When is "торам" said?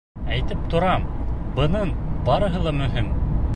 0.73-1.05